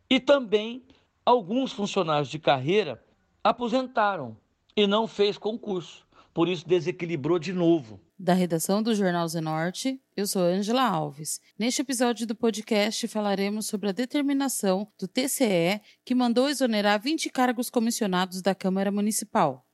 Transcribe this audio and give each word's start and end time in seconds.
e 0.08 0.20
também 0.20 0.84
alguns 1.24 1.72
funcionários 1.72 2.28
de 2.28 2.38
carreira 2.38 3.02
aposentaram 3.42 4.36
e 4.76 4.86
não 4.86 5.06
fez 5.06 5.38
concurso. 5.38 6.06
Por 6.32 6.48
isso 6.48 6.68
desequilibrou 6.68 7.38
de 7.38 7.52
novo. 7.52 7.98
Da 8.18 8.34
redação 8.34 8.82
do 8.82 8.94
Jornal 8.94 9.26
Zenorte, 9.26 10.00
eu 10.16 10.26
sou 10.26 10.42
Angela 10.42 10.82
Alves. 10.82 11.40
Neste 11.58 11.82
episódio 11.82 12.26
do 12.26 12.34
podcast 12.34 13.08
falaremos 13.08 13.66
sobre 13.66 13.88
a 13.88 13.92
determinação 13.92 14.86
do 14.98 15.08
TCE 15.08 15.80
que 16.04 16.14
mandou 16.14 16.48
exonerar 16.48 17.00
20 17.00 17.30
cargos 17.30 17.70
comissionados 17.70 18.42
da 18.42 18.54
Câmara 18.54 18.90
Municipal. 18.90 19.66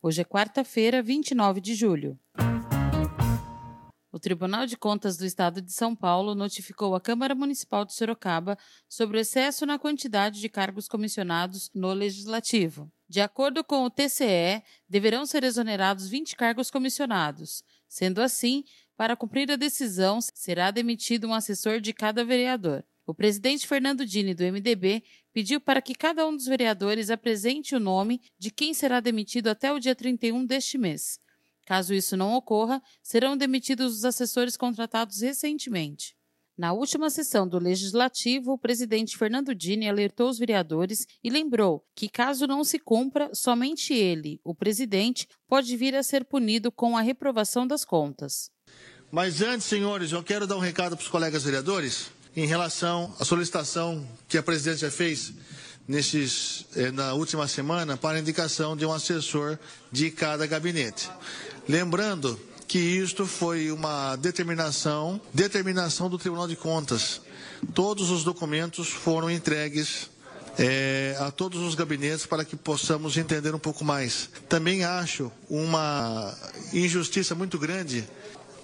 Hoje 0.00 0.22
é 0.22 0.24
quarta-feira, 0.24 1.02
29 1.02 1.60
de 1.60 1.74
julho. 1.74 2.18
O 4.14 4.20
Tribunal 4.20 4.64
de 4.64 4.76
Contas 4.76 5.16
do 5.16 5.26
Estado 5.26 5.60
de 5.60 5.72
São 5.72 5.92
Paulo 5.92 6.36
notificou 6.36 6.94
a 6.94 7.00
Câmara 7.00 7.34
Municipal 7.34 7.84
de 7.84 7.94
Sorocaba 7.94 8.56
sobre 8.88 9.18
o 9.18 9.20
excesso 9.20 9.66
na 9.66 9.76
quantidade 9.76 10.40
de 10.40 10.48
cargos 10.48 10.86
comissionados 10.86 11.68
no 11.74 11.92
Legislativo. 11.92 12.88
De 13.08 13.20
acordo 13.20 13.64
com 13.64 13.82
o 13.82 13.90
TCE, 13.90 14.62
deverão 14.88 15.26
ser 15.26 15.42
exonerados 15.42 16.08
20 16.08 16.36
cargos 16.36 16.70
comissionados. 16.70 17.64
Sendo 17.88 18.22
assim, 18.22 18.62
para 18.96 19.16
cumprir 19.16 19.50
a 19.50 19.56
decisão, 19.56 20.20
será 20.20 20.70
demitido 20.70 21.26
um 21.26 21.34
assessor 21.34 21.80
de 21.80 21.92
cada 21.92 22.24
vereador. 22.24 22.84
O 23.04 23.12
presidente 23.12 23.66
Fernando 23.66 24.06
Dini, 24.06 24.32
do 24.32 24.44
MDB, 24.44 25.02
pediu 25.32 25.60
para 25.60 25.82
que 25.82 25.92
cada 25.92 26.24
um 26.24 26.36
dos 26.36 26.46
vereadores 26.46 27.10
apresente 27.10 27.74
o 27.74 27.80
nome 27.80 28.20
de 28.38 28.52
quem 28.52 28.74
será 28.74 29.00
demitido 29.00 29.48
até 29.48 29.72
o 29.72 29.80
dia 29.80 29.96
31 29.96 30.46
deste 30.46 30.78
mês. 30.78 31.18
Caso 31.64 31.94
isso 31.94 32.16
não 32.16 32.34
ocorra, 32.34 32.82
serão 33.02 33.36
demitidos 33.36 33.96
os 33.96 34.04
assessores 34.04 34.56
contratados 34.56 35.20
recentemente. 35.20 36.14
Na 36.56 36.72
última 36.72 37.10
sessão 37.10 37.48
do 37.48 37.58
Legislativo, 37.58 38.52
o 38.52 38.58
presidente 38.58 39.16
Fernando 39.16 39.52
Dini 39.52 39.88
alertou 39.88 40.28
os 40.28 40.38
vereadores 40.38 41.04
e 41.22 41.28
lembrou 41.28 41.84
que, 41.96 42.08
caso 42.08 42.46
não 42.46 42.62
se 42.62 42.78
cumpra, 42.78 43.28
somente 43.34 43.92
ele, 43.92 44.40
o 44.44 44.54
presidente, 44.54 45.26
pode 45.48 45.76
vir 45.76 45.96
a 45.96 46.02
ser 46.02 46.24
punido 46.24 46.70
com 46.70 46.96
a 46.96 47.00
reprovação 47.00 47.66
das 47.66 47.84
contas. 47.84 48.52
Mas 49.10 49.42
antes, 49.42 49.66
senhores, 49.66 50.12
eu 50.12 50.22
quero 50.22 50.46
dar 50.46 50.56
um 50.56 50.60
recado 50.60 50.96
para 50.96 51.02
os 51.02 51.08
colegas 51.08 51.42
vereadores 51.42 52.12
em 52.36 52.46
relação 52.46 53.12
à 53.18 53.24
solicitação 53.24 54.06
que 54.28 54.38
a 54.38 54.42
presidência 54.42 54.90
fez 54.92 55.32
nesses, 55.86 56.66
eh, 56.76 56.90
na 56.90 57.12
última 57.14 57.46
semana 57.46 57.96
para 57.96 58.18
indicação 58.18 58.76
de 58.76 58.84
um 58.86 58.92
assessor 58.92 59.58
de 59.92 60.10
cada 60.10 60.46
gabinete. 60.46 61.10
Lembrando 61.68 62.38
que 62.66 62.78
isto 62.78 63.26
foi 63.26 63.70
uma 63.70 64.16
determinação, 64.16 65.20
determinação 65.32 66.08
do 66.08 66.18
Tribunal 66.18 66.48
de 66.48 66.56
Contas. 66.56 67.20
Todos 67.74 68.10
os 68.10 68.24
documentos 68.24 68.88
foram 68.88 69.30
entregues 69.30 70.10
eh, 70.58 71.16
a 71.20 71.30
todos 71.30 71.60
os 71.60 71.74
gabinetes 71.74 72.26
para 72.26 72.44
que 72.44 72.56
possamos 72.56 73.16
entender 73.16 73.54
um 73.54 73.58
pouco 73.58 73.84
mais. 73.84 74.30
Também 74.48 74.84
acho 74.84 75.30
uma 75.48 76.36
injustiça 76.72 77.34
muito 77.34 77.58
grande. 77.58 78.04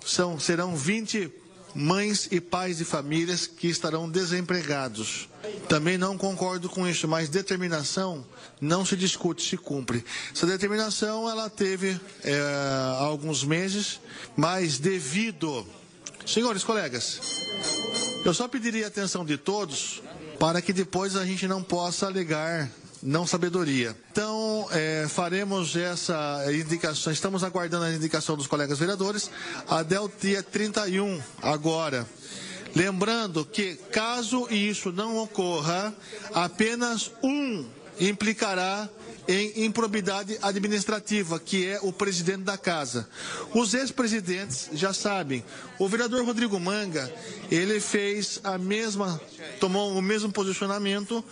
São, 0.04 0.38
serão 0.40 0.74
20 0.74 1.30
mães 1.74 2.28
e 2.30 2.40
pais 2.40 2.78
de 2.78 2.84
famílias 2.84 3.46
que 3.46 3.68
estarão 3.68 4.08
desempregados. 4.08 5.28
Também 5.68 5.96
não 5.96 6.18
concordo 6.18 6.68
com 6.68 6.86
isso, 6.86 7.08
mas 7.08 7.28
determinação 7.28 8.24
não 8.60 8.84
se 8.84 8.96
discute, 8.96 9.42
se 9.42 9.56
cumpre. 9.56 10.04
Essa 10.34 10.46
determinação 10.46 11.28
ela 11.28 11.48
teve 11.48 11.98
é, 12.22 12.38
há 12.38 13.04
alguns 13.04 13.44
meses, 13.44 14.00
mas 14.36 14.78
devido. 14.78 15.66
Senhores 16.26 16.62
colegas, 16.62 17.20
eu 18.24 18.34
só 18.34 18.46
pediria 18.46 18.84
a 18.84 18.88
atenção 18.88 19.24
de 19.24 19.36
todos 19.36 20.02
para 20.38 20.62
que 20.62 20.72
depois 20.72 21.16
a 21.16 21.24
gente 21.24 21.48
não 21.48 21.62
possa 21.62 22.06
alegar 22.06 22.70
não 23.02 23.26
sabedoria. 23.26 23.96
Então, 24.12 24.68
é, 24.70 25.06
faremos 25.08 25.74
essa 25.76 26.44
indicação, 26.52 27.12
estamos 27.12 27.42
aguardando 27.42 27.84
a 27.84 27.92
indicação 27.92 28.36
dos 28.36 28.46
colegas 28.46 28.78
vereadores 28.78 29.30
até 29.68 29.98
o 29.98 30.08
dia 30.08 30.42
31, 30.42 31.20
agora. 31.42 32.06
Lembrando 32.74 33.44
que, 33.44 33.74
caso 33.90 34.46
isso 34.50 34.92
não 34.92 35.16
ocorra, 35.18 35.92
apenas 36.32 37.10
um 37.22 37.66
implicará 37.98 38.88
em 39.30 39.64
improbidade 39.64 40.36
administrativa, 40.42 41.38
que 41.38 41.64
é 41.64 41.78
o 41.82 41.92
presidente 41.92 42.42
da 42.42 42.58
casa. 42.58 43.08
Os 43.54 43.74
ex-presidentes 43.74 44.68
já 44.72 44.92
sabem. 44.92 45.44
O 45.78 45.88
vereador 45.88 46.24
Rodrigo 46.24 46.58
Manga, 46.58 47.12
ele 47.48 47.78
fez 47.78 48.40
a 48.42 48.58
mesma, 48.58 49.20
tomou 49.60 49.96
o 49.96 50.02
mesmo 50.02 50.32
posicionamento 50.32 51.24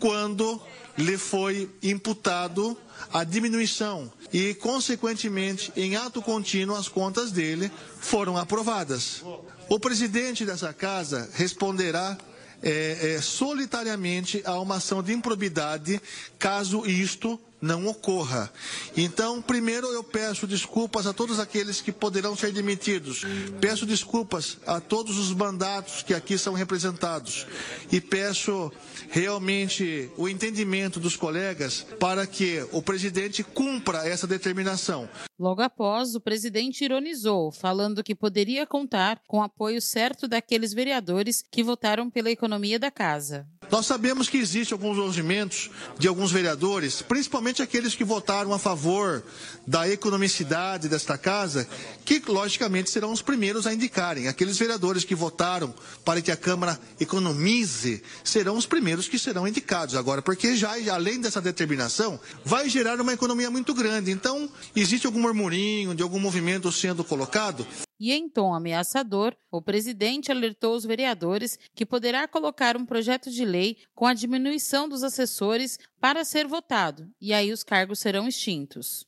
quando 0.00 0.60
lhe 0.98 1.16
foi 1.16 1.70
imputado 1.80 2.76
a 3.12 3.22
diminuição 3.22 4.12
e, 4.32 4.54
consequentemente, 4.54 5.72
em 5.76 5.94
ato 5.94 6.20
contínuo, 6.20 6.76
as 6.76 6.88
contas 6.88 7.30
dele 7.30 7.70
foram 8.00 8.36
aprovadas. 8.36 9.22
O 9.68 9.78
presidente 9.78 10.44
dessa 10.44 10.72
casa 10.72 11.30
responderá 11.34 12.18
é, 12.62 13.14
é, 13.16 13.20
solitariamente 13.20 14.42
a 14.44 14.58
uma 14.58 14.76
ação 14.76 15.02
de 15.02 15.12
improbidade 15.12 16.00
caso 16.38 16.86
isto 16.86 17.38
não 17.64 17.86
ocorra. 17.86 18.52
Então, 18.94 19.40
primeiro 19.40 19.86
eu 19.88 20.04
peço 20.04 20.46
desculpas 20.46 21.06
a 21.06 21.14
todos 21.14 21.40
aqueles 21.40 21.80
que 21.80 21.90
poderão 21.90 22.36
ser 22.36 22.52
demitidos. 22.52 23.22
Peço 23.58 23.86
desculpas 23.86 24.58
a 24.66 24.80
todos 24.80 25.16
os 25.18 25.32
mandatos 25.32 26.02
que 26.02 26.12
aqui 26.12 26.36
são 26.36 26.52
representados. 26.52 27.46
E 27.90 28.00
peço 28.00 28.70
realmente 29.08 30.10
o 30.16 30.28
entendimento 30.28 31.00
dos 31.00 31.16
colegas 31.16 31.86
para 31.98 32.26
que 32.26 32.66
o 32.70 32.82
presidente 32.82 33.42
cumpra 33.42 34.06
essa 34.06 34.26
determinação. 34.26 35.08
Logo 35.38 35.62
após, 35.62 36.14
o 36.14 36.20
presidente 36.20 36.84
ironizou, 36.84 37.50
falando 37.50 38.04
que 38.04 38.14
poderia 38.14 38.66
contar 38.66 39.20
com 39.26 39.38
o 39.38 39.42
apoio 39.42 39.80
certo 39.80 40.28
daqueles 40.28 40.72
vereadores 40.72 41.42
que 41.50 41.62
votaram 41.62 42.10
pela 42.10 42.30
economia 42.30 42.78
da 42.78 42.90
casa. 42.90 43.46
Nós 43.70 43.86
sabemos 43.86 44.28
que 44.28 44.36
existem 44.36 44.74
alguns 44.74 44.96
movimentos 44.96 45.70
de 45.98 46.06
alguns 46.06 46.30
vereadores, 46.30 47.02
principalmente 47.02 47.53
aqueles 47.62 47.94
que 47.94 48.04
votaram 48.04 48.52
a 48.52 48.58
favor 48.58 49.22
da 49.66 49.88
economicidade 49.88 50.88
desta 50.88 51.16
casa, 51.16 51.66
que 52.04 52.22
logicamente 52.26 52.90
serão 52.90 53.12
os 53.12 53.22
primeiros 53.22 53.66
a 53.66 53.72
indicarem. 53.72 54.28
Aqueles 54.28 54.58
vereadores 54.58 55.04
que 55.04 55.14
votaram 55.14 55.74
para 56.04 56.20
que 56.20 56.30
a 56.30 56.36
Câmara 56.36 56.78
economize 57.00 58.02
serão 58.22 58.56
os 58.56 58.66
primeiros 58.66 59.08
que 59.08 59.18
serão 59.18 59.48
indicados 59.48 59.94
agora, 59.94 60.20
porque 60.22 60.56
já 60.56 60.74
além 60.92 61.20
dessa 61.20 61.40
determinação 61.40 62.20
vai 62.44 62.68
gerar 62.68 63.00
uma 63.00 63.12
economia 63.12 63.50
muito 63.50 63.72
grande. 63.74 64.10
Então, 64.10 64.48
existe 64.74 65.06
algum 65.06 65.20
murmurinho 65.20 65.94
de 65.94 66.02
algum 66.02 66.18
movimento 66.18 66.70
sendo 66.70 67.02
colocado, 67.04 67.66
E 67.98 68.12
em 68.12 68.28
tom 68.28 68.52
ameaçador, 68.52 69.36
o 69.50 69.62
presidente 69.62 70.32
alertou 70.32 70.74
os 70.74 70.84
vereadores 70.84 71.58
que 71.74 71.86
poderá 71.86 72.26
colocar 72.26 72.76
um 72.76 72.84
projeto 72.84 73.30
de 73.30 73.44
lei 73.44 73.78
com 73.94 74.06
a 74.06 74.14
diminuição 74.14 74.88
dos 74.88 75.02
assessores 75.02 75.78
para 76.00 76.24
ser 76.24 76.46
votado, 76.46 77.08
e 77.20 77.32
aí 77.32 77.52
os 77.52 77.62
cargos 77.62 78.00
serão 78.00 78.26
extintos. 78.28 79.06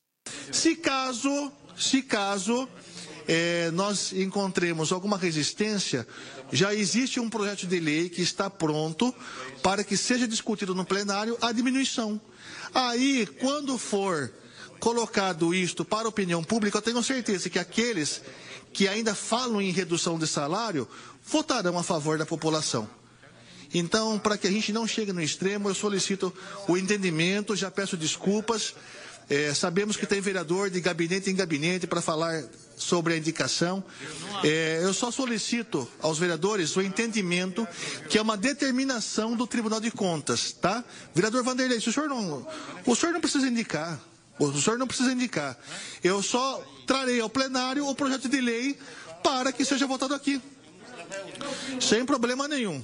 Se 0.53 0.77
caso, 0.77 1.53
se 1.77 2.03
caso 2.03 2.69
é, 3.29 3.71
nós 3.73 4.13
encontremos 4.13 4.93
alguma 4.93 5.19
resistência, 5.19 6.07
já 6.53 6.75
existe 6.75 7.19
um 7.19 7.29
projeto 7.29 7.67
de 7.67 7.81
lei 7.81 8.09
que 8.09 8.23
está 8.23 8.49
pronto 8.49 9.15
para 9.63 9.83
que 9.83 9.97
seja 9.97 10.29
discutido 10.29 10.75
no 10.75 10.85
plenário 10.85 11.37
a 11.41 11.51
diminuição. 11.53 12.21
Aí, 12.73 13.27
quando 13.41 13.77
for 13.77 14.33
colocado 14.79 15.55
isto 15.55 15.85
para 15.85 16.07
a 16.07 16.09
opinião 16.09 16.45
pública, 16.45 16.79
eu 16.79 16.83
tenho 16.83 17.03
certeza 17.03 17.51
que 17.51 17.59
aqueles 17.59 18.23
que 18.77 18.87
ainda 18.87 19.15
falam 19.15 19.63
em 19.63 19.71
redução 19.71 20.19
de 20.19 20.27
salário 20.27 20.87
votarão 21.25 21.79
a 21.79 21.83
favor 21.83 22.19
da 22.19 22.27
população. 22.27 22.87
Então, 23.73 24.19
para 24.19 24.37
que 24.37 24.47
a 24.47 24.51
gente 24.51 24.71
não 24.71 24.87
chegue 24.87 25.15
no 25.15 25.23
extremo, 25.23 25.71
eu 25.71 25.75
solicito 25.75 26.31
o 26.69 26.77
entendimento, 26.77 27.57
já 27.57 27.71
peço 27.71 27.97
desculpas. 27.97 28.75
É, 29.31 29.55
sabemos 29.55 29.97
que 29.97 30.05
tem 30.05 30.21
vereador 30.21 30.69
de 30.69 30.79
gabinete 30.79 31.31
em 31.31 31.35
gabinete 31.35 31.87
para 31.87 32.03
falar 32.03 32.45
sobre 32.77 33.15
a 33.15 33.17
indicação. 33.17 33.83
É, 34.45 34.81
eu 34.83 34.93
só 34.93 35.11
solicito 35.11 35.89
aos 36.03 36.19
vereadores 36.19 36.77
o 36.77 36.83
entendimento 36.83 37.67
que 38.11 38.19
é 38.19 38.23
uma 38.23 38.37
determinação 38.37 39.35
do 39.35 39.47
Tribunal 39.47 39.81
de 39.81 39.91
Contas, 39.91 40.53
tá? 40.53 40.85
Vereador 41.15 41.43
Vanderlei, 41.43 41.79
o 41.79 41.81
senhor 41.81 42.11
não, 42.11 42.47
o 42.85 42.95
senhor 42.95 43.15
não 43.15 43.23
precisa 43.23 43.49
indicar. 43.49 43.99
O 44.39 44.53
senhor 44.61 44.79
não 44.79 44.87
precisa 44.87 45.13
indicar. 45.13 45.57
Eu 46.03 46.23
só 46.23 46.63
trarei 46.87 47.21
ao 47.21 47.29
plenário 47.29 47.87
o 47.87 47.95
projeto 47.95 48.29
de 48.29 48.41
lei 48.41 48.79
para 49.23 49.53
que 49.53 49.65
seja 49.65 49.87
votado 49.87 50.15
aqui. 50.15 50.41
Sem 51.81 52.05
problema 52.05 52.47
nenhum. 52.47 52.83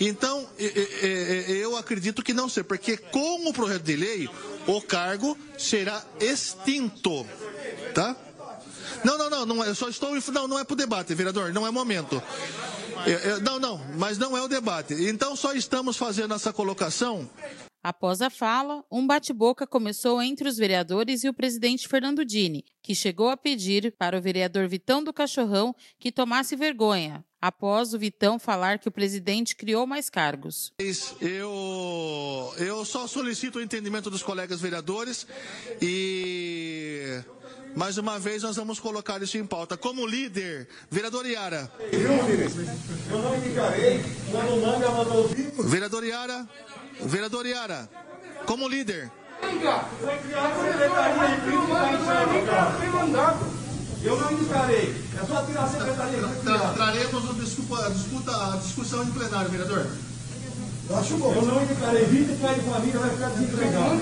Então, 0.00 0.48
eu 0.58 1.76
acredito 1.76 2.22
que 2.22 2.32
não 2.32 2.48
seja, 2.48 2.64
porque 2.64 2.96
com 2.96 3.48
o 3.48 3.52
projeto 3.52 3.82
de 3.82 3.96
lei, 3.96 4.28
o 4.66 4.80
cargo 4.80 5.36
será 5.58 6.02
extinto. 6.20 7.26
Tá? 7.94 8.16
Não, 9.04 9.16
não, 9.18 9.30
não, 9.30 9.46
não 9.46 9.64
eu 9.64 9.74
só 9.74 9.88
estou. 9.88 10.14
Não, 10.32 10.48
não 10.48 10.58
é 10.58 10.64
para 10.64 10.74
o 10.74 10.76
debate, 10.76 11.14
vereador, 11.14 11.52
não 11.52 11.66
é 11.66 11.70
momento. 11.70 12.22
não, 13.42 13.58
não, 13.58 13.78
mas 13.96 14.18
não 14.18 14.36
é 14.36 14.42
o 14.42 14.48
debate. 14.48 14.94
Então 15.08 15.36
só 15.36 15.52
estamos 15.52 15.96
fazendo 15.96 16.34
essa 16.34 16.52
colocação 16.52 17.28
Após 17.82 18.22
a 18.22 18.30
fala, 18.30 18.84
um 18.88 19.04
bate-boca 19.04 19.66
começou 19.66 20.22
entre 20.22 20.48
os 20.48 20.56
vereadores 20.56 21.24
e 21.24 21.28
o 21.28 21.34
presidente 21.34 21.88
Fernando 21.88 22.24
Dini, 22.24 22.64
que 22.80 22.94
chegou 22.94 23.28
a 23.28 23.36
pedir 23.36 23.92
para 23.98 24.16
o 24.16 24.22
vereador 24.22 24.68
Vitão 24.68 25.02
do 25.02 25.12
Cachorrão 25.12 25.74
que 25.98 26.12
tomasse 26.12 26.54
vergonha, 26.54 27.24
após 27.40 27.92
o 27.92 27.98
Vitão 27.98 28.38
falar 28.38 28.78
que 28.78 28.86
o 28.86 28.92
presidente 28.92 29.56
criou 29.56 29.84
mais 29.84 30.08
cargos. 30.08 30.72
Eu, 31.20 32.54
eu 32.56 32.84
só 32.84 33.08
solicito 33.08 33.56
o 33.56 33.60
entendimento 33.60 34.08
dos 34.08 34.22
colegas 34.22 34.60
vereadores 34.60 35.26
e 35.80 37.20
mais 37.74 37.98
uma 37.98 38.16
vez 38.16 38.44
nós 38.44 38.54
vamos 38.54 38.78
colocar 38.78 39.20
isso 39.22 39.36
em 39.38 39.44
pauta. 39.44 39.76
Como 39.76 40.06
líder, 40.06 40.68
vereador 40.88 41.26
Iara. 41.26 41.68
Eu 41.90 43.18
não 43.18 43.36
indicarei 43.36 44.00
quando 44.30 44.54
o 44.54 44.60
Manga 44.60 44.88
mandou 44.88 45.28
Vereador 45.64 46.04
Iara. 46.04 46.48
Vereador 47.04 47.46
Iara, 47.46 47.88
como 48.46 48.68
líder. 48.68 49.10
Eu 54.04 54.18
não 54.18 54.32
indicarei. 54.32 54.94
É 55.14 55.26
só 55.26 55.42
tirar 55.42 55.62
a 55.62 55.68
secretaria. 55.68 56.22
Tra 56.42 56.58
traremos 56.74 57.30
a, 57.30 57.32
desculpa, 57.34 57.86
a, 57.86 57.88
disputa, 57.90 58.30
a 58.32 58.56
discussão 58.56 59.04
em 59.04 59.10
plenário, 59.10 59.50
vereador. 59.50 59.86
Eu 60.90 60.96
acho 60.98 61.16
bom. 61.18 61.32
Eu 61.34 61.42
não 61.42 61.62
indicarei. 61.62 62.04
20 62.04 62.40
pais 62.40 62.56
de 62.56 62.70
família 62.70 62.98
vai 62.98 63.10
ficar 63.10 63.28
desempregado. 63.30 63.94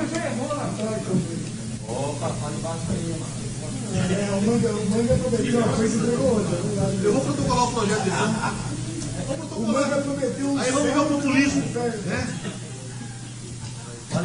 Opa, 1.88 2.28
fala 2.28 2.54
embaixo 2.56 2.86
aí, 2.90 3.16
mano. 3.18 3.50
É, 3.92 4.30
o 4.30 4.42
manga, 4.42 4.68
o 4.70 4.90
manga 4.90 5.14
prometeu 5.16 5.58
uma 5.58 5.76
coisa 5.76 5.96
e 5.96 7.04
Eu 7.04 7.12
vou 7.12 7.24
protocolar 7.24 7.64
o 7.64 7.72
projeto 7.72 8.06
então. 8.06 9.56
O 9.56 9.66
manga 9.66 9.96
prometeu 10.00 10.58
Aí 10.58 10.70
vamos 10.70 10.92
ver 10.92 10.98
o 10.98 11.06
populismo. 11.06 11.62
Né? 12.06 12.49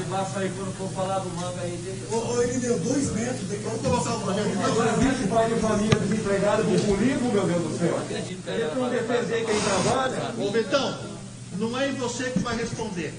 Embaixo 0.07 0.40
aí 0.40 0.52
quando 0.56 0.78
for 0.78 0.90
falar 0.92 1.19
do 1.19 1.30
manga 1.31 1.62
aí. 1.62 1.78
Deixa... 1.84 2.16
Ô, 2.16 2.42
ele 2.42 2.60
deu 2.60 2.80
dois 2.80 3.12
metros. 3.12 3.42
Vamos 3.63 3.81
colocar 3.81 4.16
o 4.16 4.19
projeto. 4.22 4.66
Agora 4.66 4.92
20 4.94 5.28
pais 5.28 5.54
de 5.54 5.60
família 5.60 6.00
desempregados 6.00 6.66
com 6.66 6.80
polígono, 6.88 7.34
meu 7.34 7.44
Deus 7.46 7.63
do 7.63 7.78
céu. 7.78 8.00
Ele 8.10 8.75
não 8.75 8.90
defender 8.90 9.46
quem 9.46 9.62
trabalha. 9.62 10.34
Ô, 10.38 10.52
Betão, 10.52 10.98
não 11.57 11.80
é 11.80 11.90
em 11.90 11.94
você 11.94 12.30
que 12.30 12.40
vai 12.40 12.56
responder. 12.56 13.13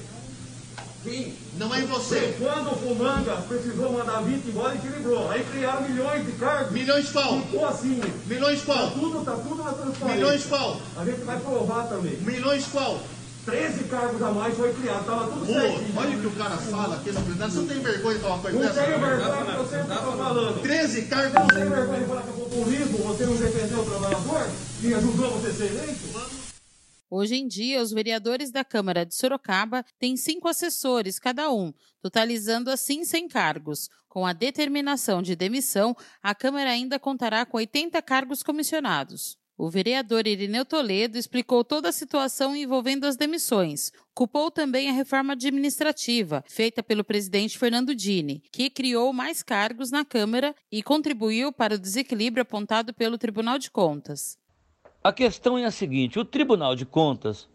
Sim. 1.06 1.34
Não 1.56 1.72
é 1.72 1.80
em 1.80 1.86
você. 1.86 2.36
Quando 2.38 2.72
o 2.72 2.76
Fumanga 2.76 3.36
precisou 3.48 3.92
mandar 3.92 4.22
20 4.22 4.48
embora, 4.48 4.74
equilibrou. 4.74 5.30
Aí 5.30 5.44
criaram 5.44 5.88
milhões 5.88 6.26
de 6.26 6.32
cargos. 6.32 6.72
Milhões 6.72 7.10
qual? 7.10 7.40
Ficou 7.42 7.66
assim. 7.66 8.00
Milhões 8.26 8.62
qual? 8.62 8.90
Tá 8.90 8.90
tudo, 8.90 9.24
tá 9.24 9.32
tudo 9.32 9.62
na 9.62 9.72
transparência. 9.72 10.14
Milhões 10.14 10.46
qual? 10.46 10.80
A 10.96 11.04
gente 11.04 11.20
vai 11.20 11.38
provar 11.38 11.88
também. 11.88 12.16
Milhões 12.16 12.66
qual? 12.66 13.00
13 13.46 13.84
cargos 13.84 14.20
a 14.20 14.32
mais 14.32 14.56
foi 14.56 14.74
criado, 14.74 15.02
estava 15.02 15.30
tudo 15.30 15.46
certo. 15.46 15.80
Olha 15.96 16.16
o 16.16 16.20
que 16.20 16.26
o 16.26 16.30
cara 16.32 16.56
fala 16.56 16.96
aqui 16.96 17.12
no 17.12 17.22
plenário. 17.22 17.54
Você 17.54 17.60
não 17.60 17.66
tem 17.68 17.78
vergonha 17.78 18.14
de 18.16 18.20
falar 18.20 18.34
uma 18.34 18.42
coisa 18.42 18.58
não 18.58 18.66
dessa? 18.66 18.80
Não 18.80 18.86
tenho 18.86 19.00
vergonha, 19.06 19.54
eu 19.54 19.68
sempre 19.68 19.94
estou 19.94 20.16
falando. 20.16 20.62
13 20.62 21.02
cargos. 21.02 21.32
Não 21.34 21.46
tenho 21.46 21.70
vergonha 21.70 22.00
de 22.00 22.06
falar 22.06 22.22
que 22.22 22.28
é 22.28 22.32
populismo, 22.32 22.98
você 22.98 23.26
não 23.26 23.36
defendeu 23.36 23.78
o 23.78 23.84
trabalhador 23.84 24.50
que 24.80 24.94
ajudou 24.94 25.30
você 25.30 25.46
a 25.46 25.52
ser 25.54 25.66
eleito? 25.66 26.46
Hoje 27.08 27.36
em 27.36 27.46
dia, 27.46 27.80
os 27.80 27.92
vereadores 27.92 28.50
da 28.50 28.64
Câmara 28.64 29.06
de 29.06 29.14
Sorocaba 29.14 29.84
têm 29.96 30.16
cinco 30.16 30.48
assessores 30.48 31.20
cada 31.20 31.48
um, 31.48 31.72
totalizando 32.02 32.68
assim 32.68 33.04
100 33.04 33.28
cargos. 33.28 33.88
Com 34.08 34.26
a 34.26 34.32
determinação 34.32 35.22
de 35.22 35.36
demissão, 35.36 35.96
a 36.20 36.34
Câmara 36.34 36.70
ainda 36.70 36.98
contará 36.98 37.46
com 37.46 37.58
80 37.58 38.02
cargos 38.02 38.42
comissionados. 38.42 39.38
O 39.58 39.70
vereador 39.70 40.26
Irineu 40.26 40.66
Toledo 40.66 41.16
explicou 41.16 41.64
toda 41.64 41.88
a 41.88 41.92
situação 41.92 42.54
envolvendo 42.54 43.06
as 43.06 43.16
demissões. 43.16 43.90
Culpou 44.14 44.50
também 44.50 44.90
a 44.90 44.92
reforma 44.92 45.32
administrativa, 45.32 46.44
feita 46.46 46.82
pelo 46.82 47.02
presidente 47.02 47.56
Fernando 47.56 47.94
Dini, 47.94 48.42
que 48.52 48.68
criou 48.68 49.14
mais 49.14 49.42
cargos 49.42 49.90
na 49.90 50.04
Câmara 50.04 50.54
e 50.70 50.82
contribuiu 50.82 51.50
para 51.50 51.76
o 51.76 51.78
desequilíbrio 51.78 52.42
apontado 52.42 52.92
pelo 52.92 53.16
Tribunal 53.16 53.58
de 53.58 53.70
Contas. 53.70 54.36
A 55.02 55.10
questão 55.10 55.56
é 55.56 55.64
a 55.64 55.70
seguinte: 55.70 56.18
o 56.18 56.24
Tribunal 56.24 56.76
de 56.76 56.84
Contas 56.84 57.48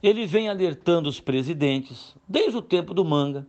ele 0.00 0.26
vem 0.26 0.48
alertando 0.48 1.08
os 1.08 1.18
presidentes, 1.18 2.14
desde 2.28 2.56
o 2.56 2.62
tempo 2.62 2.94
do 2.94 3.04
Manga, 3.04 3.46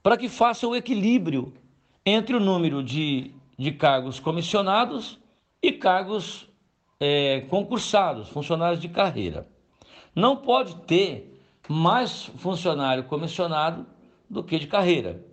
para 0.00 0.16
que 0.16 0.28
façam 0.28 0.70
o 0.70 0.76
equilíbrio 0.76 1.52
entre 2.06 2.36
o 2.36 2.40
número 2.40 2.84
de, 2.84 3.32
de 3.58 3.72
cargos 3.72 4.20
comissionados 4.20 5.18
e 5.62 5.72
cargos 5.72 6.49
é, 7.00 7.40
concursados, 7.48 8.28
funcionários 8.28 8.80
de 8.80 8.88
carreira. 8.88 9.48
Não 10.14 10.36
pode 10.36 10.76
ter 10.82 11.42
mais 11.66 12.24
funcionário 12.24 13.04
comissionado 13.04 13.86
do 14.28 14.44
que 14.44 14.58
de 14.58 14.66
carreira. 14.66 15.24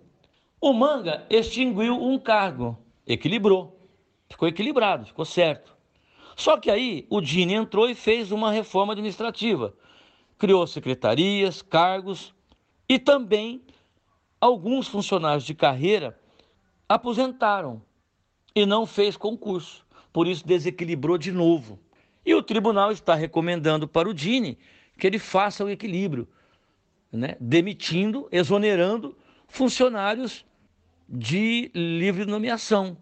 O 0.60 0.72
Manga 0.72 1.26
extinguiu 1.28 2.02
um 2.02 2.18
cargo, 2.18 2.76
equilibrou, 3.06 3.78
ficou 4.28 4.48
equilibrado, 4.48 5.06
ficou 5.06 5.24
certo. 5.24 5.76
Só 6.34 6.56
que 6.56 6.70
aí 6.70 7.06
o 7.10 7.20
Dini 7.20 7.54
entrou 7.54 7.88
e 7.88 7.94
fez 7.94 8.32
uma 8.32 8.50
reforma 8.50 8.92
administrativa, 8.92 9.74
criou 10.38 10.66
secretarias, 10.66 11.60
cargos 11.60 12.32
e 12.88 12.98
também 12.98 13.62
alguns 14.40 14.88
funcionários 14.88 15.44
de 15.44 15.54
carreira 15.54 16.18
aposentaram 16.88 17.82
e 18.54 18.64
não 18.64 18.86
fez 18.86 19.16
concurso 19.16 19.84
por 20.18 20.26
isso 20.26 20.44
desequilibrou 20.44 21.16
de 21.16 21.30
novo. 21.30 21.78
E 22.26 22.34
o 22.34 22.42
tribunal 22.42 22.90
está 22.90 23.14
recomendando 23.14 23.86
para 23.86 24.08
o 24.08 24.12
Dini 24.12 24.58
que 24.98 25.06
ele 25.06 25.16
faça 25.16 25.64
o 25.64 25.70
equilíbrio, 25.70 26.26
né? 27.12 27.36
demitindo, 27.38 28.26
exonerando 28.32 29.16
funcionários 29.46 30.44
de 31.08 31.70
livre 31.72 32.24
nomeação, 32.24 32.96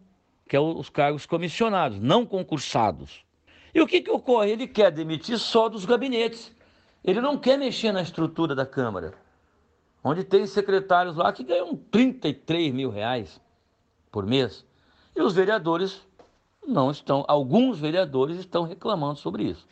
que 0.46 0.54
é 0.54 0.60
os 0.60 0.90
cargos 0.90 1.24
comissionados, 1.24 1.98
não 1.98 2.26
concursados. 2.26 3.24
E 3.74 3.80
o 3.80 3.86
que, 3.86 4.02
que 4.02 4.10
ocorre? 4.10 4.50
Ele 4.50 4.66
quer 4.66 4.90
demitir 4.90 5.38
só 5.38 5.70
dos 5.70 5.86
gabinetes. 5.86 6.54
Ele 7.02 7.22
não 7.22 7.38
quer 7.38 7.56
mexer 7.56 7.92
na 7.92 8.02
estrutura 8.02 8.54
da 8.54 8.66
Câmara, 8.66 9.14
onde 10.04 10.22
tem 10.22 10.46
secretários 10.46 11.16
lá 11.16 11.32
que 11.32 11.44
ganham 11.44 11.74
33 11.90 12.74
mil 12.74 12.90
reais 12.90 13.40
por 14.12 14.26
mês. 14.26 14.66
E 15.16 15.22
os 15.22 15.32
vereadores 15.32 16.05
não 16.66 16.90
estão, 16.90 17.24
alguns 17.28 17.78
vereadores 17.78 18.38
estão 18.38 18.64
reclamando 18.64 19.18
sobre 19.18 19.44
isso. 19.44 19.66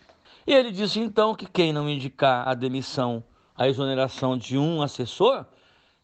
E 0.47 0.53
ele 0.53 0.71
disse 0.71 1.01
então 1.01 1.35
que 1.35 1.47
quem 1.47 1.73
não 1.73 1.89
indicar 1.89 2.47
a 2.47 2.55
demissão, 2.55 3.25
a 3.57 3.69
exoneração 3.69 4.37
de 4.37 4.59
um 4.59 4.83
assessor, 4.83 5.47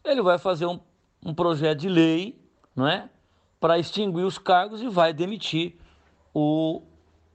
ele 0.03 0.21
vai 0.21 0.37
fazer 0.37 0.65
um, 0.65 0.79
um 1.25 1.33
projeto 1.33 1.79
de 1.79 1.89
lei, 1.89 2.41
não 2.75 2.87
é, 2.87 3.09
para 3.59 3.77
extinguir 3.77 4.23
os 4.23 4.37
cargos 4.37 4.81
e 4.81 4.87
vai 4.87 5.13
demitir 5.13 5.77
o, 6.33 6.81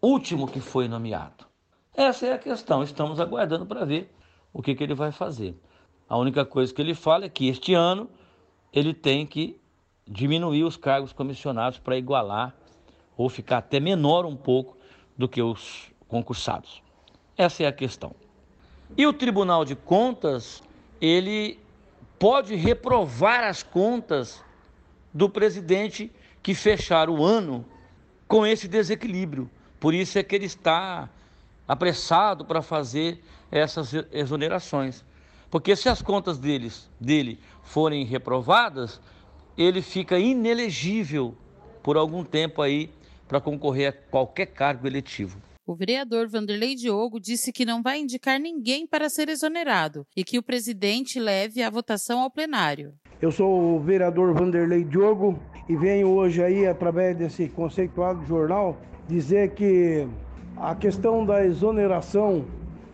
último 0.01 0.47
que 0.47 0.61
foi 0.61 0.89
nomeado. 0.89 1.47
Essa 1.95 2.27
é 2.27 2.33
a 2.33 2.39
questão. 2.39 2.83
Estamos 2.83 3.19
aguardando 3.21 3.67
para 3.67 3.85
ver 3.85 4.15
o 4.53 4.63
que, 4.63 4.75
que 4.75 4.85
ele 4.85 4.95
vai 4.95 5.11
fazer. 5.11 5.59
A 6.09 6.17
única 6.17 6.45
coisa 6.45 6.73
que 6.73 6.81
ele 6.81 6.95
fala 6.95 7.25
é 7.25 7.29
que 7.29 7.49
este 7.49 7.75
ano 7.75 8.09
ele 8.73 8.95
tem 8.95 9.27
que 9.27 9.61
diminuir 10.07 10.63
os 10.65 10.77
cargos 10.77 11.13
comissionados 11.13 11.79
para 11.79 11.97
igualar 11.97 12.55
ou 13.17 13.29
ficar 13.29 13.59
até 13.59 13.81
menor 13.81 14.27
um 14.27 14.37
pouco 14.37 14.77
do 15.17 15.29
que 15.29 15.41
os 15.41 15.91
concursados. 16.09 16.83
Essa 17.37 17.65
é 17.65 17.67
a 17.67 17.73
questão. 17.73 18.15
E 18.97 19.07
o 19.07 19.13
Tribunal 19.13 19.65
de 19.65 19.75
Contas, 19.75 20.63
ele 21.01 21.59
pode 22.19 22.55
reprovar 22.55 23.45
as 23.45 23.63
contas 23.63 24.43
do 25.13 25.29
presidente 25.29 26.13
que 26.43 26.55
fechar 26.55 27.09
o 27.09 27.25
ano 27.25 27.65
com 28.29 28.47
esse 28.47 28.69
desequilíbrio. 28.69 29.51
Por 29.81 29.95
isso 29.95 30.19
é 30.19 30.23
que 30.23 30.35
ele 30.35 30.47
está 30.47 31.09
apressado 31.67 32.45
para 32.45 32.63
fazer 32.63 33.23
essas 33.51 33.93
exonerações. 34.13 35.05
Porque 35.51 35.75
se 35.75 35.89
as 35.89 36.03
contas 36.03 36.39
deles, 36.39 36.91
dele 37.01 37.39
forem 37.63 38.05
reprovadas, 38.05 39.01
ele 39.57 39.83
fica 39.83 40.19
inelegível 40.19 41.35
por 41.83 41.97
algum 41.97 42.25
tempo 42.25 42.63
aí 42.63 42.91
para 43.29 43.41
concorrer 43.41 43.89
a 43.89 44.11
qualquer 44.11 44.47
cargo 44.47 44.87
eletivo. 44.87 45.41
O 45.67 45.75
vereador 45.75 46.29
Vanderlei 46.29 46.77
Diogo 46.77 47.19
disse 47.19 47.53
que 47.53 47.65
não 47.65 47.83
vai 47.83 47.99
indicar 47.99 48.39
ninguém 48.39 48.87
para 48.87 49.09
ser 49.09 49.29
exonerado 49.29 50.07
e 50.17 50.23
que 50.23 50.39
o 50.39 50.43
presidente 50.43 51.19
leve 51.19 51.61
a 51.61 51.69
votação 51.69 52.21
ao 52.21 52.31
plenário. 52.31 52.95
Eu 53.21 53.33
sou 53.33 53.77
o 53.77 53.81
vereador 53.81 54.33
Vanderlei 54.33 54.85
Diogo 54.85 55.37
e 55.69 55.75
venho 55.75 56.09
hoje 56.09 56.41
aí, 56.43 56.67
através 56.67 57.17
desse 57.17 57.49
conceituado 57.49 58.25
jornal, 58.27 58.81
dizer 59.09 59.55
que 59.55 60.07
a 60.57 60.75
questão 60.75 61.27
da 61.27 61.45
exoneração 61.45 62.45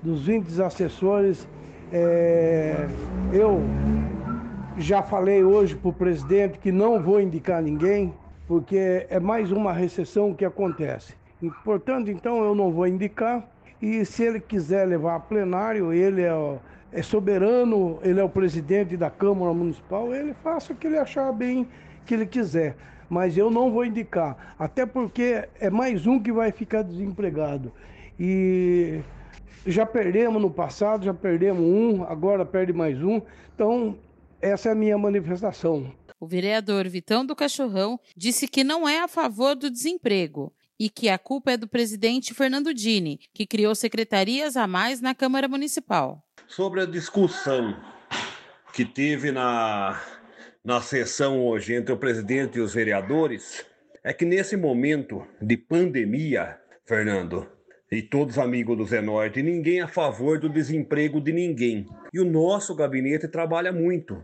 dos 0.03 0.25
20 0.25 0.63
assessores, 0.63 1.47
é, 1.93 2.89
eu 3.33 3.61
já 4.79 5.03
falei 5.03 5.45
hoje 5.45 5.77
para 5.77 5.91
o 5.91 5.93
presidente 5.93 6.59
que 6.59 6.73
não 6.73 7.03
vou 7.03 7.21
indicar 7.21 7.63
ninguém, 7.63 8.15
porque 8.53 9.07
é 9.09 9.19
mais 9.19 9.51
uma 9.51 9.73
recessão 9.73 10.35
que 10.35 10.45
acontece. 10.45 11.15
Portanto, 11.65 12.11
então 12.11 12.45
eu 12.45 12.55
não 12.55 12.71
vou 12.71 12.87
indicar. 12.87 13.49
E 13.81 14.05
se 14.05 14.25
ele 14.25 14.41
quiser 14.41 14.87
levar 14.87 15.15
a 15.15 15.21
plenário, 15.21 15.91
ele 15.91 16.21
é, 16.21 16.59
é 16.93 17.03
soberano, 17.03 17.99
ele 18.03 18.21
é 18.21 18.23
o 18.23 18.29
presidente 18.29 18.95
da 18.95 19.09
Câmara 19.09 19.55
Municipal, 19.55 20.15
ele 20.15 20.35
faça 20.35 20.75
o 20.75 20.77
que 20.77 20.87
ele 20.87 20.99
achar 20.99 21.33
bem 21.33 21.67
que 22.05 22.13
ele 22.13 22.27
quiser. 22.27 22.77
Mas 23.09 23.39
eu 23.39 23.51
não 23.51 23.73
vou 23.73 23.87
indicar, 23.87 24.55
até 24.59 24.85
porque 24.85 25.49
é 25.59 25.71
mais 25.71 26.07
um 26.07 26.21
que 26.21 26.31
vai 26.31 26.53
ficar 26.53 26.83
desempregado. 26.83 27.73
E 28.21 29.01
já 29.67 29.87
perdemos 29.87 30.43
no 30.43 30.51
passado, 30.51 31.07
já 31.07 31.15
perdemos 31.15 31.65
um, 31.65 32.05
agora 32.05 32.45
perde 32.45 32.75
mais 32.75 33.03
um. 33.03 33.23
Então, 33.55 33.97
essa 34.43 34.69
é 34.69 34.73
a 34.73 34.75
minha 34.75 34.99
manifestação. 34.99 35.91
O 36.23 36.27
vereador 36.29 36.89
Vitão 36.89 37.27
do 37.27 37.35
Cachorrão 37.35 37.99
disse 38.17 38.47
que 38.47 38.63
não 38.63 38.89
é 38.89 39.01
a 39.01 39.09
favor 39.09 39.57
do 39.57 39.69
desemprego 39.69 40.55
e 40.79 40.89
que 40.89 41.09
a 41.09 41.19
culpa 41.19 41.51
é 41.51 41.57
do 41.57 41.67
presidente 41.67 42.33
Fernando 42.33 42.73
Dini, 42.73 43.19
que 43.35 43.45
criou 43.45 43.75
secretarias 43.75 44.57
a 44.57 44.69
mais 44.69 45.01
na 45.01 45.17
Câmara 45.17 45.49
Municipal. 45.49 46.25
Sobre 46.47 46.81
a 46.81 46.87
discussão 46.87 47.77
que 48.73 48.85
teve 48.85 49.33
na, 49.33 50.01
na 50.65 50.81
sessão 50.81 51.45
hoje 51.45 51.75
entre 51.75 51.93
o 51.93 51.99
presidente 51.99 52.57
e 52.57 52.61
os 52.61 52.73
vereadores, 52.73 53.67
é 54.05 54.13
que 54.13 54.25
nesse 54.25 54.57
momento 54.57 55.27
de 55.41 55.57
pandemia, 55.57 56.57
Fernando, 56.87 57.51
e 57.93 58.01
todos 58.01 58.39
amigos 58.39 58.75
do 58.75 58.87
Zenorte, 58.87 59.43
ninguém 59.43 59.81
é 59.81 59.83
a 59.83 59.87
favor 59.87 60.39
do 60.39 60.49
desemprego 60.49 61.21
de 61.21 61.31
ninguém. 61.31 61.87
E 62.11 62.19
o 62.19 62.25
nosso 62.25 62.75
gabinete 62.75 63.29
trabalha 63.29 63.71
muito. 63.71 64.17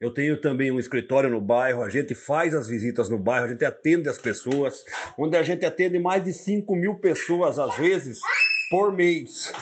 Eu 0.00 0.12
tenho 0.12 0.40
também 0.40 0.70
um 0.70 0.78
escritório 0.78 1.28
no 1.28 1.40
bairro, 1.40 1.82
a 1.82 1.90
gente 1.90 2.14
faz 2.14 2.54
as 2.54 2.68
visitas 2.68 3.08
no 3.08 3.18
bairro, 3.18 3.46
a 3.46 3.48
gente 3.48 3.64
atende 3.64 4.08
as 4.08 4.16
pessoas, 4.16 4.84
onde 5.18 5.36
a 5.36 5.42
gente 5.42 5.66
atende 5.66 5.98
mais 5.98 6.22
de 6.22 6.32
5 6.32 6.76
mil 6.76 6.94
pessoas, 6.94 7.58
às 7.58 7.76
vezes, 7.76 8.20
por 8.70 8.92
mês. 8.92 9.52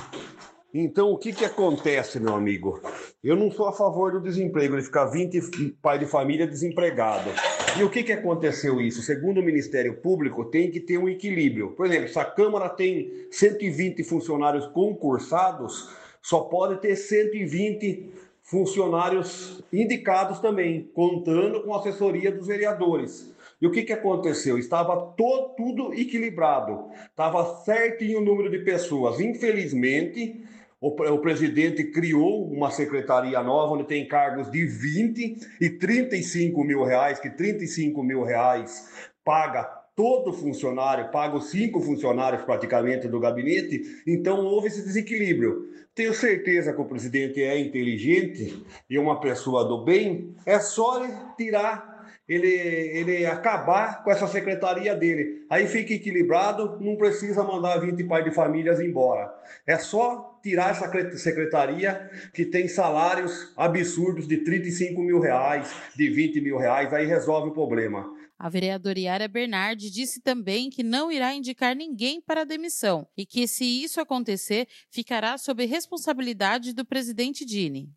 Então, 0.75 1.13
o 1.13 1.17
que, 1.17 1.33
que 1.33 1.47
acontece, 1.47 2.21
meu 2.21 2.35
amigo? 2.35 2.83
Eu 3.23 3.35
não 3.35 3.51
sou 3.51 3.67
a 3.67 3.73
favor 3.73 4.13
do 4.13 4.21
desemprego, 4.21 4.75
ele 4.75 4.83
ficar 4.83 5.07
20 5.07 5.77
pai 5.81 5.99
de 5.99 6.05
família 6.05 6.47
desempregado. 6.47 7.31
E 7.77 7.83
o 7.83 7.91
que, 7.91 8.05
que 8.05 8.13
aconteceu 8.13 8.81
isso? 8.81 9.03
Segundo 9.03 9.41
o 9.41 9.43
Ministério 9.43 9.95
Público, 9.95 10.45
tem 10.45 10.71
que 10.71 10.79
ter 10.79 10.97
um 10.97 11.09
equilíbrio. 11.09 11.73
Por 11.73 11.87
exemplo, 11.87 12.09
se 12.09 12.19
a 12.19 12.25
Câmara 12.25 12.69
tem 12.69 13.27
120 13.33 14.05
funcionários 14.05 14.67
concursados, 14.69 15.91
só 16.23 16.41
pode 16.41 16.81
ter 16.81 16.95
120 16.95 18.13
funcionários 18.43 19.61
indicados 19.73 20.39
também, 20.39 20.89
contando 20.95 21.65
com 21.65 21.75
a 21.75 21.81
assessoria 21.81 22.31
dos 22.31 22.47
vereadores. 22.47 23.35
E 23.61 23.67
o 23.67 23.73
que, 23.73 23.83
que 23.83 23.93
aconteceu? 23.93 24.57
Estava 24.57 25.13
todo, 25.17 25.55
tudo 25.57 25.95
equilibrado, 25.95 26.91
estava 27.09 27.65
certinho 27.65 28.21
o 28.21 28.25
número 28.25 28.51
de 28.51 28.59
pessoas. 28.59 29.19
Infelizmente, 29.19 30.44
o, 30.87 31.19
presidente 31.19 31.85
criou 31.85 32.47
uma 32.53 32.71
secretaria 32.71 33.43
nova 33.43 33.73
onde 33.73 33.85
tem 33.85 34.07
cargos 34.07 34.51
de 34.51 34.67
20 34.67 35.57
e 35.59 35.71
35 35.71 36.63
mil 36.63 36.85
reais, 36.85 37.19
que 37.19 37.31
35 37.31 38.03
mil 38.03 38.23
reais 38.23 38.87
paga 39.25 39.63
todo 39.97 40.33
funcionário, 40.33 41.11
paga 41.11 41.37
os 41.37 41.51
cinco 41.51 41.81
funcionários 41.81 42.43
praticamente 42.43 43.09
do 43.09 43.19
gabinete, 43.19 44.03
então 44.07 44.45
houve 44.45 44.67
esse 44.67 44.85
desequilíbrio. 44.85 45.71
Tenho 45.95 46.13
certeza 46.13 46.73
que 46.73 46.81
o 46.81 46.85
presidente 46.85 47.43
é 47.43 47.59
inteligente 47.59 48.63
e 48.91 48.99
uma 48.99 49.21
pessoa 49.21 49.65
do 49.65 49.85
bem, 49.85 50.35
é 50.45 50.59
só 50.59 51.01
tirar 51.39 51.94
ele, 52.29 52.49
ele 52.49 53.27
acabar 53.27 54.03
com 54.03 54.11
essa 54.11 54.27
secretaria 54.27 54.95
dele. 54.95 55.45
Aí 55.51 55.67
fica 55.67 55.93
equilibrado, 55.93 56.79
não 56.81 56.97
precisa 56.97 57.43
mandar 57.43 57.79
20 57.79 58.03
pais 58.05 58.25
de 58.25 58.31
famílias 58.31 58.81
embora. 58.81 59.33
É 59.67 59.79
só 59.79 60.39
tirar 60.43 60.71
essa 60.71 60.91
secretaria 61.19 62.11
que 62.33 62.45
tem 62.45 62.67
salários 62.69 63.53
absurdos 63.57 64.27
de 64.27 64.39
35 64.39 65.01
mil 65.03 65.21
reais, 65.21 65.75
de 65.97 66.09
20 66.09 66.41
mil 66.41 66.57
reais, 66.57 66.93
aí 66.93 67.07
resolve 67.07 67.51
o 67.51 67.55
problema. 67.55 68.13
A 68.39 68.49
vereadora 68.49 68.99
Yara 68.99 69.29
Bernardi 69.29 69.91
disse 69.91 70.21
também 70.21 70.69
que 70.69 70.83
não 70.83 71.11
irá 71.11 71.33
indicar 71.33 71.75
ninguém 71.75 72.21
para 72.21 72.45
demissão 72.45 73.07
e 73.17 73.25
que, 73.25 73.47
se 73.47 73.65
isso 73.65 74.01
acontecer, 74.01 74.67
ficará 74.91 75.39
sob 75.39 75.65
responsabilidade 75.65 76.75
do 76.75 76.85
presidente 76.85 77.45
Dini. 77.45 77.89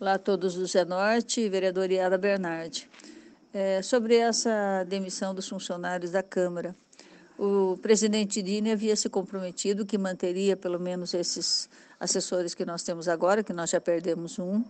Olá 0.00 0.14
a 0.14 0.18
todos 0.18 0.54
do 0.54 0.66
Zé 0.66 0.82
Norte, 0.82 1.46
vereadora 1.50 1.92
Yara 1.92 2.16
Bernardi. 2.16 2.88
É, 3.52 3.82
sobre 3.82 4.16
essa 4.16 4.82
demissão 4.88 5.34
dos 5.34 5.46
funcionários 5.46 6.10
da 6.10 6.22
Câmara, 6.22 6.74
o 7.38 7.76
presidente 7.82 8.40
Dini 8.40 8.72
havia 8.72 8.96
se 8.96 9.10
comprometido 9.10 9.84
que 9.84 9.98
manteria 9.98 10.56
pelo 10.56 10.80
menos 10.80 11.12
esses 11.12 11.68
assessores 12.00 12.54
que 12.54 12.64
nós 12.64 12.82
temos 12.82 13.08
agora, 13.08 13.44
que 13.44 13.52
nós 13.52 13.68
já 13.68 13.78
perdemos 13.78 14.38
um 14.38 14.64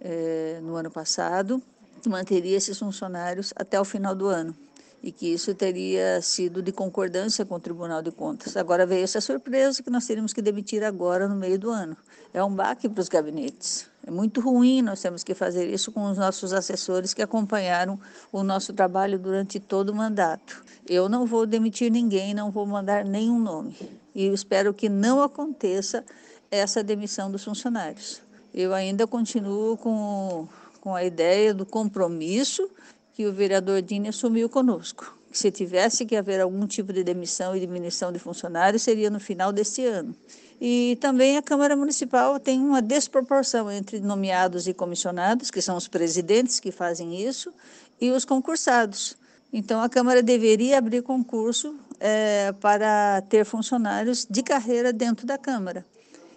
é, 0.00 0.60
no 0.62 0.76
ano 0.76 0.90
passado, 0.90 1.62
manteria 2.08 2.56
esses 2.56 2.78
funcionários 2.78 3.52
até 3.56 3.78
o 3.78 3.84
final 3.84 4.14
do 4.14 4.28
ano 4.28 4.56
e 5.02 5.12
que 5.12 5.26
isso 5.26 5.54
teria 5.54 6.22
sido 6.22 6.62
de 6.62 6.72
concordância 6.72 7.44
com 7.44 7.56
o 7.56 7.60
Tribunal 7.60 8.00
de 8.00 8.10
Contas. 8.10 8.56
Agora 8.56 8.86
veio 8.86 9.04
essa 9.04 9.20
surpresa 9.20 9.82
que 9.82 9.90
nós 9.90 10.06
teríamos 10.06 10.32
que 10.32 10.40
demitir 10.40 10.82
agora 10.82 11.28
no 11.28 11.36
meio 11.36 11.58
do 11.58 11.68
ano. 11.68 11.94
É 12.32 12.42
um 12.42 12.54
baque 12.54 12.88
para 12.88 13.02
os 13.02 13.10
gabinetes. 13.10 13.92
É 14.06 14.10
muito 14.10 14.40
ruim 14.40 14.82
nós 14.82 15.00
temos 15.00 15.24
que 15.24 15.34
fazer 15.34 15.66
isso 15.72 15.90
com 15.90 16.10
os 16.10 16.18
nossos 16.18 16.52
assessores 16.52 17.14
que 17.14 17.22
acompanharam 17.22 17.98
o 18.30 18.42
nosso 18.42 18.72
trabalho 18.74 19.18
durante 19.18 19.58
todo 19.58 19.90
o 19.90 19.94
mandato. 19.94 20.62
Eu 20.86 21.08
não 21.08 21.24
vou 21.24 21.46
demitir 21.46 21.90
ninguém, 21.90 22.34
não 22.34 22.50
vou 22.50 22.66
mandar 22.66 23.02
nenhum 23.02 23.38
nome. 23.38 23.74
E 24.14 24.26
espero 24.26 24.74
que 24.74 24.90
não 24.90 25.22
aconteça 25.22 26.04
essa 26.50 26.82
demissão 26.82 27.30
dos 27.30 27.42
funcionários. 27.42 28.20
Eu 28.52 28.74
ainda 28.74 29.06
continuo 29.06 29.76
com, 29.78 30.46
com 30.82 30.94
a 30.94 31.02
ideia 31.02 31.54
do 31.54 31.64
compromisso 31.64 32.68
que 33.14 33.26
o 33.26 33.32
vereador 33.32 33.80
Dini 33.80 34.08
assumiu 34.08 34.50
conosco. 34.50 35.16
Se 35.32 35.50
tivesse 35.50 36.04
que 36.04 36.14
haver 36.14 36.40
algum 36.40 36.66
tipo 36.66 36.92
de 36.92 37.02
demissão 37.02 37.56
e 37.56 37.60
diminuição 37.60 38.12
de 38.12 38.18
funcionários, 38.18 38.82
seria 38.82 39.08
no 39.08 39.18
final 39.18 39.50
deste 39.50 39.84
ano. 39.84 40.14
E 40.60 40.96
também 41.00 41.36
a 41.36 41.42
Câmara 41.42 41.76
Municipal 41.76 42.38
tem 42.38 42.60
uma 42.60 42.80
desproporção 42.80 43.70
entre 43.70 44.00
nomeados 44.00 44.66
e 44.66 44.74
comissionados, 44.74 45.50
que 45.50 45.60
são 45.60 45.76
os 45.76 45.88
presidentes 45.88 46.60
que 46.60 46.70
fazem 46.70 47.20
isso, 47.20 47.52
e 48.00 48.10
os 48.10 48.24
concursados. 48.24 49.16
Então, 49.52 49.80
a 49.80 49.88
Câmara 49.88 50.22
deveria 50.22 50.78
abrir 50.78 51.02
concurso 51.02 51.76
é, 52.00 52.52
para 52.60 53.22
ter 53.22 53.44
funcionários 53.44 54.26
de 54.28 54.42
carreira 54.42 54.92
dentro 54.92 55.26
da 55.26 55.38
Câmara. 55.38 55.84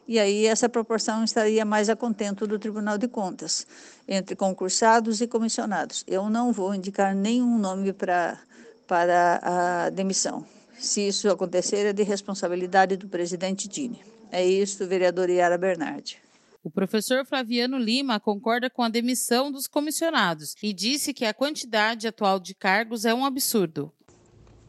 E 0.07 0.19
aí 0.19 0.45
essa 0.45 0.69
proporção 0.69 1.24
estaria 1.24 1.65
mais 1.65 1.89
a 1.89 1.95
contento 1.95 2.47
do 2.47 2.57
Tribunal 2.57 2.97
de 2.97 3.09
Contas, 3.09 3.67
entre 4.07 4.36
concursados 4.38 5.19
e 5.19 5.27
comissionados. 5.27 6.03
Eu 6.07 6.29
não 6.29 6.53
vou 6.53 6.74
indicar 6.74 7.13
nenhum 7.13 7.57
nome 7.57 7.91
para, 7.91 8.39
para 8.88 9.41
a 9.43 9.89
demissão. 9.89 10.45
Se 10.77 11.07
isso 11.07 11.29
acontecer, 11.29 11.86
é 11.86 11.93
de 11.93 12.03
responsabilidade 12.03 12.96
do 12.96 13.07
presidente 13.07 13.67
Dini. 13.67 14.01
É 14.31 14.46
isso, 14.46 14.88
vereador 14.88 15.29
Yara 15.29 15.57
Bernardi. 15.57 16.22
O 16.63 16.69
professor 16.69 17.25
Flaviano 17.25 17.77
Lima 17.77 18.19
concorda 18.19 18.69
com 18.69 18.84
a 18.84 18.89
demissão 18.89 19.51
dos 19.51 19.67
comissionados 19.67 20.53
e 20.62 20.74
disse 20.74 21.13
que 21.13 21.25
a 21.25 21.34
quantidade 21.34 22.07
atual 22.07 22.39
de 22.39 22.53
cargos 22.53 23.05
é 23.05 23.13
um 23.13 23.25
absurdo. 23.25 23.91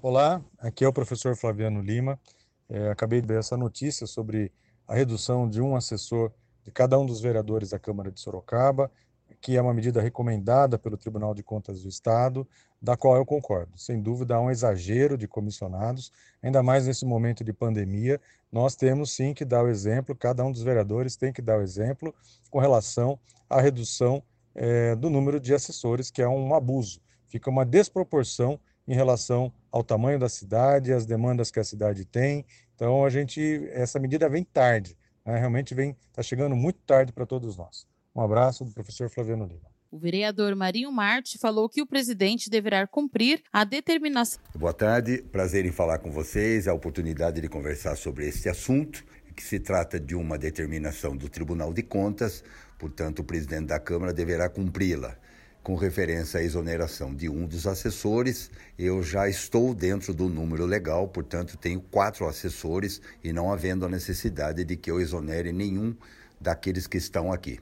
Olá, 0.01 0.41
aqui 0.59 0.85
é 0.85 0.89
o 0.89 0.93
professor 0.93 1.37
Flaviano 1.37 1.83
Lima. 1.83 2.19
É, 2.69 2.89
acabei 2.91 3.21
de 3.21 3.27
ver 3.27 3.41
essa 3.41 3.57
notícia 3.57 4.07
sobre 4.07 4.53
a 4.87 4.95
redução 4.95 5.49
de 5.49 5.61
um 5.61 5.75
assessor 5.75 6.33
de 6.65 6.71
cada 6.71 6.99
um 6.99 7.05
dos 7.05 7.21
vereadores 7.21 7.71
da 7.71 7.79
Câmara 7.79 8.13
de 8.13 8.21
Sorocaba, 8.21 8.91
que 9.41 9.57
é 9.57 9.63
uma 9.63 9.75
medida 9.75 10.01
recomendada 10.01 10.79
pelo 10.79 10.97
Tribunal 10.97 11.35
de 11.35 11.43
Contas 11.43 11.83
do 11.83 11.89
Estado, 11.89 12.47
da 12.81 12.97
qual 12.97 13.17
eu 13.17 13.25
concordo. 13.25 13.79
Sem 13.79 14.01
dúvida, 14.01 14.37
há 14.37 14.41
um 14.41 14.51
exagero 14.51 15.17
de 15.17 15.27
comissionados, 15.27 16.13
ainda 16.43 16.63
mais 16.63 16.87
nesse 16.87 17.05
momento 17.05 17.45
de 17.45 17.53
pandemia. 17.53 18.21
Nós 18.51 18.75
temos 18.75 19.15
sim 19.15 19.35
que 19.35 19.45
dar 19.45 19.65
o 19.65 19.69
exemplo, 19.69 20.15
cada 20.15 20.45
um 20.45 20.53
dos 20.53 20.63
vereadores 20.63 21.17
tem 21.17 21.33
que 21.33 21.43
dar 21.43 21.59
o 21.59 21.63
exemplo 21.63 22.15
com 22.51 22.59
relação 22.59 23.19
à 23.49 23.61
redução 23.61 24.23
é, 24.55 24.95
do 24.97 25.11
número 25.11 25.39
de 25.39 25.55
assessores, 25.55 26.11
que 26.11 26.23
é 26.23 26.29
um 26.29 26.55
abuso. 26.55 27.01
Fica 27.29 27.51
uma 27.51 27.65
desproporção 27.65 28.59
em 28.87 28.95
relação 28.95 29.53
ao 29.71 29.85
tamanho 29.85 30.19
da 30.19 30.29
cidade, 30.29 30.93
às 30.93 31.05
demandas 31.05 31.51
que 31.51 31.61
a 31.61 31.65
cidade 31.65 32.05
tem. 32.05 32.45
Então, 32.75 33.05
a 33.05 33.11
gente, 33.11 33.69
essa 33.73 33.99
medida 33.99 34.29
vem 34.29 34.43
tarde, 34.43 34.97
né? 35.25 35.39
realmente 35.39 35.75
vem, 35.75 35.97
está 36.11 36.23
chegando 36.23 36.57
muito 36.57 36.81
tarde 36.87 37.13
para 37.13 37.27
todos 37.27 37.57
nós. 37.57 37.87
Um 38.19 38.23
abraço 38.23 38.65
do 38.65 38.73
professor 38.73 39.09
Flaviano 39.09 39.47
Lima. 39.47 39.61
O 39.93 39.97
vereador 39.97 40.57
Marinho 40.57 40.91
Marte 40.91 41.39
falou 41.39 41.69
que 41.69 41.81
o 41.81 41.87
presidente 41.87 42.51
deverá 42.51 42.85
cumprir 42.85 43.41
a 43.53 43.63
determinação. 43.63 44.41
Boa 44.57 44.75
tarde, 44.75 45.23
prazer 45.31 45.65
em 45.65 45.71
falar 45.71 46.01
com 46.01 46.11
vocês, 46.11 46.67
a 46.67 46.75
oportunidade 46.75 47.41
de 47.41 47.49
conversar 47.49 47.95
sobre 47.95 48.27
este 48.27 48.49
assunto, 48.49 49.05
que 49.37 49.43
se 49.45 49.61
trata 49.61 50.01
de 50.01 50.17
uma 50.17 50.37
determinação 50.37 51.17
do 51.17 51.29
Tribunal 51.29 51.73
de 51.73 51.85
Contas, 51.85 52.43
portanto, 52.77 53.21
o 53.21 53.25
presidente 53.25 53.67
da 53.67 53.79
Câmara 53.79 54.13
deverá 54.13 54.49
cumpri-la 54.49 55.17
com 55.63 55.77
referência 55.77 56.41
à 56.41 56.43
exoneração 56.43 57.15
de 57.15 57.29
um 57.29 57.47
dos 57.47 57.69
assessores, 57.69 58.51
eu 58.77 59.01
já 59.01 59.29
estou 59.29 59.73
dentro 59.73 60.13
do 60.13 60.29
número 60.29 60.67
legal, 60.67 61.07
portanto, 61.07 61.57
tenho 61.57 61.81
quatro 61.81 62.27
assessores 62.27 63.01
e 63.23 63.33
não 63.33 63.53
havendo 63.53 63.87
a 63.87 63.89
necessidade 63.89 64.65
de 64.65 64.77
que 64.77 64.91
eu 64.91 65.01
exonere 65.01 65.53
nenhum 65.53 65.95
daqueles 66.41 66.89
que 66.89 66.97
estão 66.97 67.33
aqui. 67.33 67.61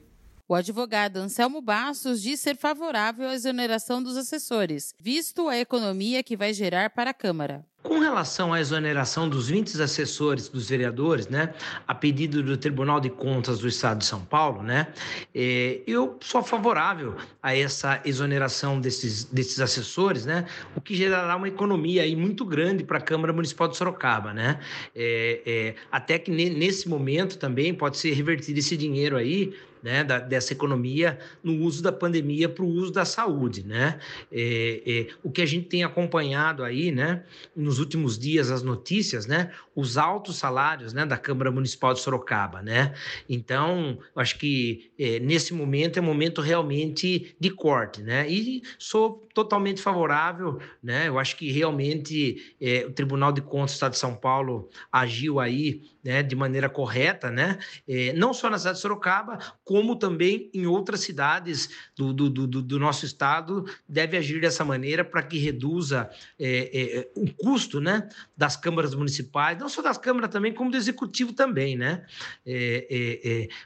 O 0.49 0.55
advogado 0.55 1.17
Anselmo 1.17 1.59
Bastos 1.61 2.21
diz 2.21 2.39
ser 2.39 2.55
favorável 2.55 3.27
à 3.27 3.33
exoneração 3.33 4.01
dos 4.01 4.15
assessores, 4.15 4.95
visto 4.97 5.49
a 5.49 5.57
economia 5.57 6.23
que 6.23 6.37
vai 6.37 6.53
gerar 6.53 6.91
para 6.91 7.09
a 7.09 7.13
Câmara. 7.13 7.65
Com 7.87 7.99
relação 7.99 8.51
à 8.51 8.59
exoneração 8.59 9.29
dos 9.29 9.47
20 9.47 9.81
assessores 9.81 10.49
dos 10.49 10.67
vereadores, 10.67 11.29
né, 11.29 11.53
a 11.87 11.95
pedido 11.95 12.43
do 12.43 12.57
Tribunal 12.57 12.99
de 12.99 13.09
Contas 13.09 13.59
do 13.59 13.67
Estado 13.69 13.99
de 13.99 14.05
São 14.05 14.19
Paulo, 14.25 14.61
né, 14.61 14.87
eh, 15.33 15.79
eu 15.87 16.17
sou 16.19 16.43
favorável 16.43 17.15
a 17.41 17.55
essa 17.55 18.01
exoneração 18.03 18.77
desses, 18.81 19.23
desses 19.23 19.61
assessores, 19.61 20.25
né, 20.25 20.45
o 20.75 20.81
que 20.81 20.93
gerará 20.97 21.37
uma 21.37 21.47
economia 21.47 22.03
aí 22.03 22.13
muito 22.13 22.43
grande 22.43 22.83
para 22.83 22.97
a 22.97 23.01
Câmara 23.01 23.31
Municipal 23.31 23.69
de 23.69 23.77
Sorocaba, 23.77 24.33
né, 24.33 24.59
é, 24.93 25.41
é, 25.45 25.75
até 25.89 26.19
que 26.19 26.29
nesse 26.29 26.89
momento 26.89 27.37
também 27.37 27.73
pode 27.73 27.95
ser 27.95 28.11
revertido 28.11 28.59
esse 28.59 28.75
dinheiro 28.75 29.15
aí 29.15 29.53
né, 29.81 30.03
da, 30.03 30.19
dessa 30.19 30.53
economia 30.53 31.17
no 31.43 31.63
uso 31.63 31.81
da 31.81 31.91
pandemia 31.91 32.49
para 32.49 32.63
o 32.63 32.67
uso 32.67 32.91
da 32.91 33.05
saúde, 33.05 33.65
né? 33.65 33.99
É, 34.31 34.81
é, 34.85 35.07
o 35.23 35.31
que 35.31 35.41
a 35.41 35.45
gente 35.45 35.67
tem 35.67 35.83
acompanhado 35.83 36.63
aí, 36.63 36.91
né, 36.91 37.23
nos 37.55 37.76
últimos 37.77 38.17
dias 38.17 38.51
as 38.51 38.63
notícias, 38.63 39.25
né, 39.25 39.51
os 39.75 39.97
altos 39.97 40.37
salários, 40.37 40.93
né, 40.93 41.05
da 41.05 41.17
Câmara 41.17 41.51
Municipal 41.51 41.93
de 41.93 41.99
Sorocaba, 41.99 42.61
né? 42.61 42.93
Então, 43.29 43.99
acho 44.15 44.37
que 44.37 44.91
é, 44.97 45.19
nesse 45.19 45.53
momento 45.53 45.97
é 45.97 46.01
momento 46.01 46.41
realmente 46.41 47.35
de 47.39 47.49
corte, 47.49 48.01
né? 48.01 48.29
E 48.29 48.63
sou 48.79 49.27
totalmente 49.33 49.81
favorável, 49.81 50.59
né? 50.81 51.07
Eu 51.07 51.19
acho 51.19 51.35
que 51.35 51.51
realmente 51.51 52.55
é, 52.59 52.85
o 52.85 52.91
Tribunal 52.91 53.31
de 53.31 53.41
Contas 53.41 53.71
do 53.71 53.73
Estado 53.75 53.91
de 53.91 53.99
São 53.99 54.15
Paulo 54.15 54.69
agiu 54.91 55.39
aí 55.39 55.81
né, 56.07 56.23
de 56.23 56.37
maneira 56.37 56.69
correta, 56.69 57.29
né, 57.29 57.59
é, 57.85 58.13
não 58.13 58.33
só 58.33 58.49
na 58.49 58.57
cidade 58.57 58.77
de 58.77 58.81
Sorocaba, 58.81 59.39
como 59.65 59.93
também 59.93 60.49
em 60.53 60.65
outras 60.65 61.01
cidades 61.01 61.69
do, 61.97 62.13
do, 62.13 62.29
do, 62.29 62.61
do 62.61 62.79
nosso 62.79 63.05
estado, 63.05 63.65
deve 63.85 64.15
agir 64.15 64.39
dessa 64.39 64.63
maneira 64.63 65.03
para 65.03 65.21
que 65.21 65.37
reduza 65.37 66.09
é, 66.39 66.71
é, 66.73 67.11
o 67.13 67.29
custo 67.33 67.81
né, 67.81 68.07
das 68.37 68.55
câmaras 68.55 68.95
municipais, 68.95 69.59
não 69.59 69.67
só 69.67 69.81
das 69.81 69.97
câmaras 69.97 70.29
também, 70.29 70.53
como 70.53 70.71
do 70.71 70.77
executivo 70.77 71.33
também, 71.33 71.75
né, 71.75 72.05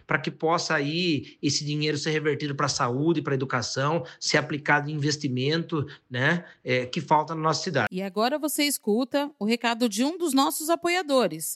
para 0.08 0.18
que 0.18 0.32
possa 0.32 0.74
aí 0.74 1.38
esse 1.44 1.64
dinheiro 1.64 1.96
ser 1.96 2.10
revertido 2.10 2.56
para 2.56 2.66
a 2.66 2.70
saúde, 2.70 3.22
para 3.22 3.34
a 3.34 3.36
educação, 3.36 4.04
ser 4.20 4.38
aplicado 4.38 4.90
em 4.90 4.94
investimento 4.94 5.86
né, 6.10 6.44
que 6.92 7.00
falta 7.00 7.36
na 7.36 7.42
nossa 7.42 7.62
cidade. 7.62 7.88
E 7.92 8.02
agora 8.02 8.40
você 8.40 8.64
escuta 8.64 9.30
o 9.38 9.46
recado 9.46 9.88
de 9.88 10.04
um 10.04 10.18
dos 10.18 10.34
nossos 10.34 10.72
apoiadores, 10.72 11.56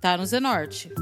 tá 0.00 0.16
no 0.16 0.24
Zenorte. 0.24 0.92